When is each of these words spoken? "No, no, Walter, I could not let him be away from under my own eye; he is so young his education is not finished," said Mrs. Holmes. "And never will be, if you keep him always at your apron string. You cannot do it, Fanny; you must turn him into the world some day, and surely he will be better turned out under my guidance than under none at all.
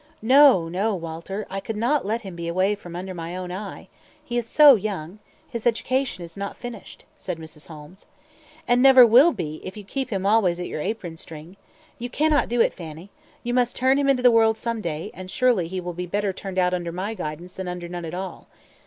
"No, 0.23 0.67
no, 0.67 0.95
Walter, 0.95 1.45
I 1.47 1.59
could 1.59 1.77
not 1.77 2.07
let 2.07 2.21
him 2.21 2.35
be 2.35 2.47
away 2.47 2.73
from 2.73 2.95
under 2.95 3.13
my 3.13 3.35
own 3.35 3.51
eye; 3.51 3.87
he 4.25 4.35
is 4.35 4.47
so 4.49 4.73
young 4.73 5.19
his 5.47 5.67
education 5.67 6.23
is 6.23 6.35
not 6.35 6.57
finished," 6.57 7.05
said 7.19 7.37
Mrs. 7.37 7.67
Holmes. 7.67 8.07
"And 8.67 8.81
never 8.81 9.05
will 9.05 9.31
be, 9.31 9.61
if 9.63 9.77
you 9.77 9.83
keep 9.83 10.09
him 10.09 10.25
always 10.25 10.59
at 10.59 10.65
your 10.65 10.81
apron 10.81 11.17
string. 11.17 11.55
You 11.99 12.09
cannot 12.09 12.49
do 12.49 12.59
it, 12.61 12.73
Fanny; 12.73 13.11
you 13.43 13.53
must 13.53 13.75
turn 13.75 13.99
him 13.99 14.09
into 14.09 14.23
the 14.23 14.31
world 14.31 14.57
some 14.57 14.81
day, 14.81 15.11
and 15.13 15.29
surely 15.29 15.67
he 15.67 15.79
will 15.79 15.93
be 15.93 16.07
better 16.07 16.33
turned 16.33 16.57
out 16.57 16.73
under 16.73 16.91
my 16.91 17.13
guidance 17.13 17.53
than 17.53 17.67
under 17.67 17.87
none 17.87 18.03
at 18.05 18.15
all. 18.15 18.47